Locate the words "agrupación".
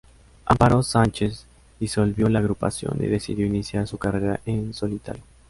2.39-2.97